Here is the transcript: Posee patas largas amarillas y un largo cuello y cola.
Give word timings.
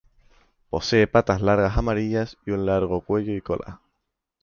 Posee 0.71 1.05
patas 1.05 1.43
largas 1.43 1.77
amarillas 1.77 2.35
y 2.47 2.49
un 2.49 2.65
largo 2.65 3.01
cuello 3.01 3.35
y 3.35 3.41
cola. 3.41 3.81